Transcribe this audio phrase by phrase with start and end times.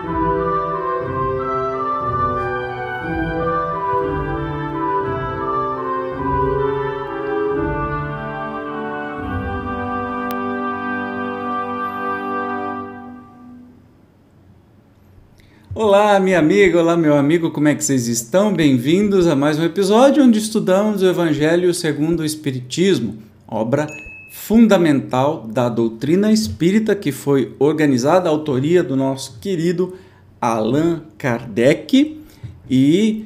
[0.00, 0.08] Olá,
[16.18, 18.54] minha amiga, olá, meu amigo, como é que vocês estão?
[18.54, 23.86] Bem-vindos a mais um episódio onde estudamos o Evangelho segundo o Espiritismo, obra
[24.30, 29.96] fundamental da doutrina espírita que foi organizada a autoria do nosso querido
[30.40, 32.20] Allan Kardec
[32.70, 33.24] e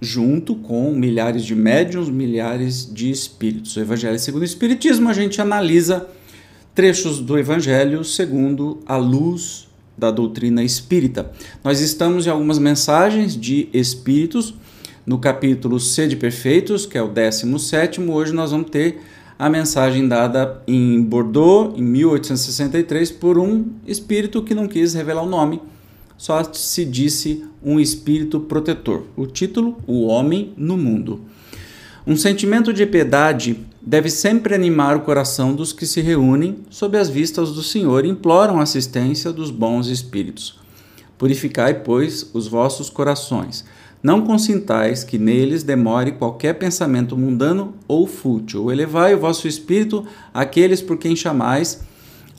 [0.00, 3.76] junto com milhares de médiuns, milhares de espíritos.
[3.76, 6.08] O Evangelho segundo o Espiritismo, a gente analisa
[6.72, 9.66] trechos do Evangelho segundo a luz
[9.98, 11.32] da doutrina espírita.
[11.64, 14.54] Nós estamos em algumas mensagens de espíritos
[15.04, 18.00] no capítulo Sede Perfeitos, que é o 17.
[18.02, 19.00] Hoje nós vamos ter
[19.38, 25.28] a mensagem dada em Bordeaux, em 1863, por um espírito que não quis revelar o
[25.28, 25.60] nome,
[26.16, 29.04] só se disse um espírito protetor.
[29.16, 31.20] O título: O Homem no Mundo.
[32.06, 37.08] Um sentimento de piedade deve sempre animar o coração dos que se reúnem sob as
[37.08, 40.58] vistas do Senhor e imploram assistência dos bons espíritos.
[41.18, 43.64] Purificai, pois, os vossos corações.
[44.06, 48.70] Não consintais que neles demore qualquer pensamento mundano ou fútil.
[48.70, 51.84] Elevai o vosso espírito àqueles por quem chamais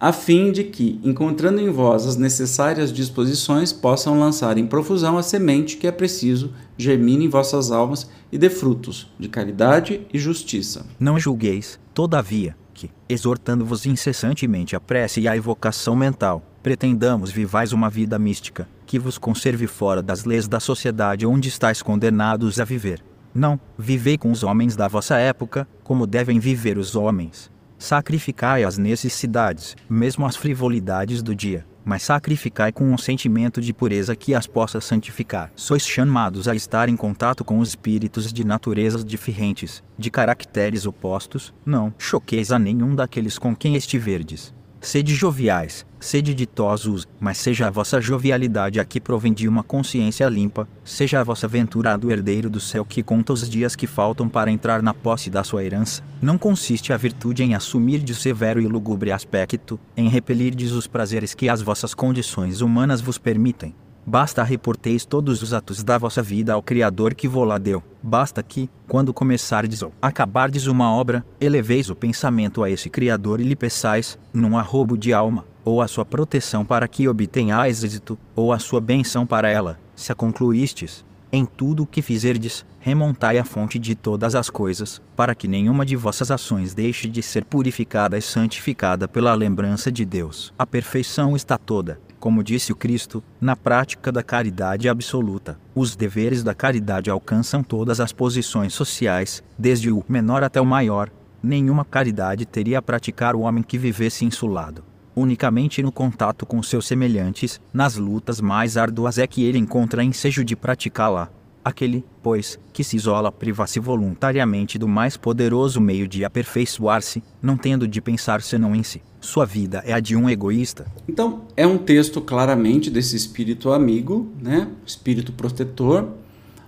[0.00, 5.22] a fim de que, encontrando em vós as necessárias disposições, possam lançar em profusão a
[5.22, 10.84] semente que é preciso germine em vossas almas e dê frutos de caridade e justiça.
[10.98, 17.90] Não julgueis, todavia, que, exortando-vos incessantemente a prece e a evocação mental, pretendamos vivais uma
[17.90, 23.02] vida mística, que vos conserve fora das leis da sociedade onde estáis condenados a viver.
[23.34, 27.50] Não, vivei com os homens da vossa época, como devem viver os homens
[27.82, 34.14] Sacrificai as necessidades, mesmo as frivolidades do dia, mas sacrificai com um sentimento de pureza
[34.14, 35.50] que as possa santificar.
[35.56, 41.52] Sois chamados a estar em contato com os espíritos de naturezas diferentes, de caracteres opostos,
[41.66, 44.54] não choqueis a nenhum daqueles com quem estiverdes.
[44.84, 50.28] Sede joviais, sede ditosos, mas seja a vossa jovialidade a que provém de uma consciência
[50.28, 54.50] limpa, seja a vossa venturado herdeiro do céu que conta os dias que faltam para
[54.50, 56.02] entrar na posse da sua herança.
[56.20, 61.32] Não consiste a virtude em assumir de severo e lúgubre aspecto, em repelirdes os prazeres
[61.32, 63.72] que as vossas condições humanas vos permitem,
[64.04, 67.82] Basta reporteis todos os atos da vossa vida ao Criador que vos deu.
[68.02, 73.44] Basta que, quando começardes ou acabardes uma obra, eleveis o pensamento a esse Criador e
[73.44, 78.52] lhe peçais, num arrobo de alma, ou a sua proteção para que obtenhais êxito, ou
[78.52, 81.04] a sua benção para ela, se a concluístes.
[81.30, 85.86] Em tudo o que fizerdes, remontai a fonte de todas as coisas, para que nenhuma
[85.86, 90.52] de vossas ações deixe de ser purificada e santificada pela lembrança de Deus.
[90.58, 95.58] A perfeição está toda, como disse o Cristo, na prática da caridade absoluta.
[95.74, 101.10] Os deveres da caridade alcançam todas as posições sociais, desde o menor até o maior.
[101.42, 104.84] Nenhuma caridade teria a praticar o homem que vivesse insulado
[105.14, 110.42] unicamente no contato com seus semelhantes, nas lutas mais árduas é que ele encontra ensejo
[110.42, 111.28] de praticá-la.
[111.64, 117.86] Aquele, pois, que se isola priva-se voluntariamente do mais poderoso meio de aperfeiçoar-se, não tendo
[117.86, 119.00] de pensar senão em si.
[119.20, 120.86] Sua vida é a de um egoísta.
[121.08, 124.66] Então, é um texto claramente desse espírito amigo, né?
[124.84, 126.08] espírito protetor,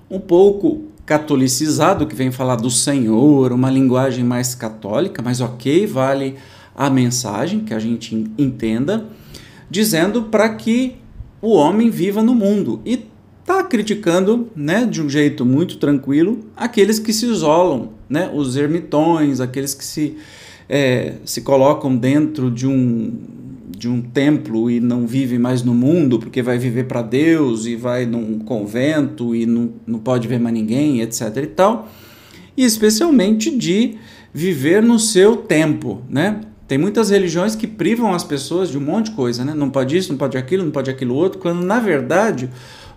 [0.09, 6.37] um pouco catolicizado, que vem falar do Senhor, uma linguagem mais católica, mas ok, vale
[6.75, 9.05] a mensagem, que a gente entenda,
[9.69, 10.97] dizendo para que
[11.43, 12.81] o homem viva no mundo.
[12.84, 12.97] E
[13.64, 19.75] criticando, né, de um jeito muito tranquilo, aqueles que se isolam, né, os ermitões, aqueles
[19.75, 20.16] que se,
[20.69, 23.12] é, se colocam dentro de um,
[23.76, 27.76] de um templo e não vivem mais no mundo, porque vai viver para Deus e
[27.76, 31.36] vai num convento e não, não pode ver mais ninguém, etc.
[31.36, 31.88] e tal.
[32.56, 33.96] E especialmente de
[34.32, 36.41] viver no seu tempo, né?
[36.66, 39.52] Tem muitas religiões que privam as pessoas de um monte de coisa, né?
[39.54, 42.49] Não pode isso, não pode aquilo, não pode aquilo outro, quando na verdade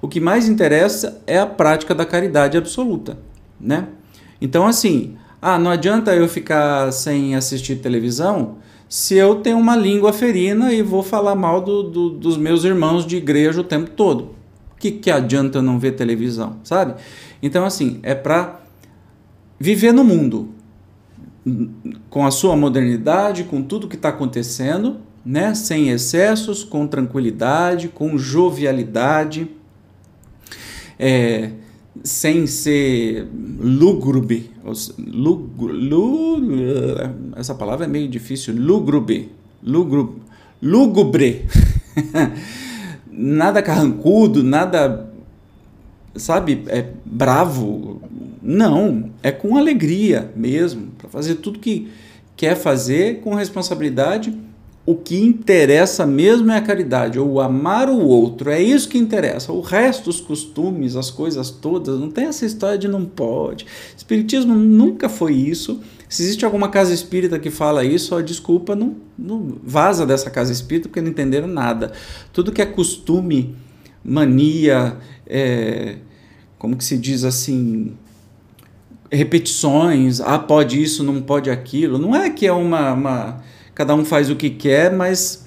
[0.02, 3.18] o que mais interessa é a prática da caridade absoluta,
[3.60, 3.88] né?
[4.40, 8.58] Então assim, ah, não adianta eu ficar sem assistir televisão
[8.90, 13.06] se eu tenho uma língua ferina e vou falar mal do, do, dos meus irmãos
[13.06, 14.36] de igreja o tempo todo.
[14.74, 16.96] O que, que adianta eu não ver televisão, sabe?
[17.42, 18.62] Então assim, é para
[19.60, 20.50] viver no mundo,
[22.10, 25.54] com a sua modernidade, com tudo que está acontecendo, né?
[25.54, 29.50] sem excessos, com tranquilidade, com jovialidade,
[31.00, 31.52] é,
[32.04, 33.28] sem ser
[33.60, 34.52] lúgubre.
[37.36, 38.56] essa palavra é meio difícil.
[38.56, 39.32] Lúgubre.
[39.64, 40.22] Lúgubre.
[40.62, 41.46] Lúgubre.
[43.18, 45.10] nada carrancudo, nada,
[46.16, 48.02] sabe, é bravo.
[48.42, 51.90] Não, é com alegria mesmo, para fazer tudo que
[52.36, 54.38] quer fazer com responsabilidade.
[54.88, 59.52] O que interessa mesmo é a caridade, ou amar o outro, é isso que interessa.
[59.52, 63.66] O resto, os costumes, as coisas todas, não tem essa história de não pode.
[63.98, 65.82] Espiritismo nunca foi isso.
[66.08, 70.54] Se existe alguma casa espírita que fala isso, ó, desculpa, não, não vaza dessa casa
[70.54, 71.92] espírita porque não entenderam nada.
[72.32, 73.58] Tudo que é costume,
[74.02, 74.96] mania,
[75.26, 75.98] é,
[76.58, 77.92] como que se diz assim,
[79.12, 81.98] repetições, ah, pode isso, não pode aquilo.
[81.98, 83.44] Não é que é uma, uma
[83.78, 85.46] cada um faz o que quer, mas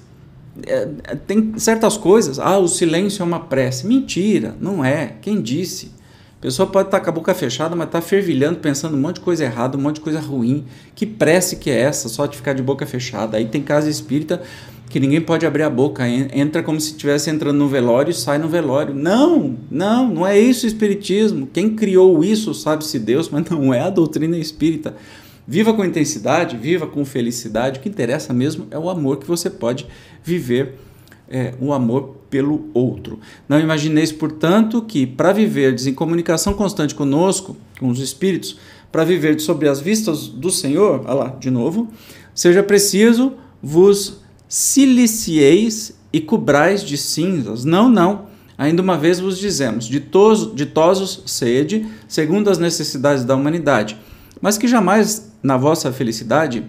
[0.65, 0.85] é,
[1.27, 2.39] tem certas coisas.
[2.39, 3.85] Ah, o silêncio é uma prece.
[3.85, 5.15] Mentira, não é.
[5.21, 5.91] Quem disse?
[6.39, 9.21] A pessoa pode estar com a boca fechada, mas está fervilhando, pensando um monte de
[9.21, 10.63] coisa errada, um monte de coisa ruim.
[10.95, 13.35] Que prece que é essa, só de ficar de boca fechada?
[13.35, 14.41] Aí tem casa espírita
[14.89, 18.37] que ninguém pode abrir a boca, entra como se estivesse entrando no velório e sai
[18.37, 18.93] no velório.
[18.93, 21.49] Não, não, não é isso o espiritismo.
[21.51, 24.95] Quem criou isso sabe-se Deus, mas não é a doutrina espírita.
[25.47, 27.79] Viva com intensidade, viva com felicidade.
[27.79, 29.87] O que interessa mesmo é o amor que você pode
[30.23, 30.75] viver
[31.29, 33.19] é, o amor pelo outro.
[33.47, 38.57] Não imagineis, portanto, que para viverdes em comunicação constante conosco, com os espíritos,
[38.91, 41.87] para viver sobre as vistas do Senhor, olha lá, de novo,
[42.35, 43.33] seja preciso
[43.63, 47.63] vos silicieis e cobrais de cinzas.
[47.63, 48.29] Não, não.
[48.57, 53.97] Ainda uma vez vos dizemos: ditosos sede, segundo as necessidades da humanidade,
[54.41, 56.65] mas que jamais na vossa felicidade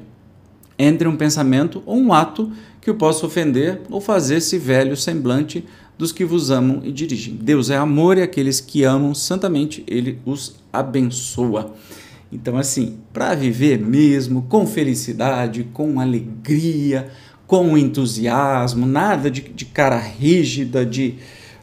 [0.78, 5.64] entre um pensamento ou um ato que o possa ofender ou fazer-se velho semblante
[5.96, 7.34] dos que vos amam e dirigem.
[7.34, 11.74] Deus é amor e aqueles que amam santamente, ele os abençoa.
[12.32, 17.08] Então, assim, para viver mesmo com felicidade, com alegria,
[17.46, 21.16] com entusiasmo, nada de, de cara rígida, de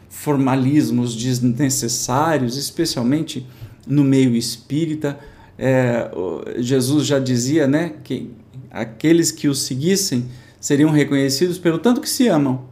[0.09, 3.45] formalismos desnecessários, especialmente
[3.88, 5.19] no meio espírita.
[5.61, 6.09] É,
[6.57, 8.31] Jesus já dizia né, que
[8.71, 10.25] aqueles que o seguissem
[10.57, 12.63] seriam reconhecidos pelo tanto que se amam.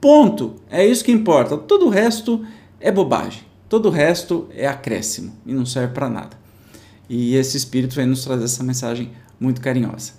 [0.00, 0.56] Ponto.
[0.68, 1.56] É isso que importa.
[1.56, 2.44] Todo o resto
[2.80, 3.42] é bobagem.
[3.68, 6.36] Todo o resto é acréscimo e não serve para nada.
[7.08, 10.12] E esse espírito vem nos trazer essa mensagem muito carinhosa.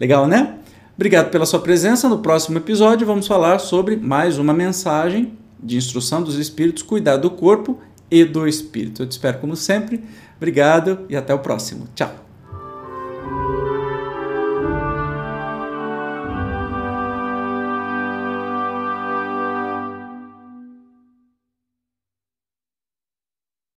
[0.00, 0.58] Legal, né?
[0.96, 2.08] Obrigado pela sua presença.
[2.08, 5.32] No próximo episódio vamos falar sobre mais uma mensagem
[5.62, 7.78] de instrução dos espíritos, cuidar do corpo
[8.12, 9.02] e do espírito.
[9.02, 10.04] Eu te espero como sempre.
[10.36, 11.88] Obrigado e até o próximo.
[11.94, 12.31] Tchau.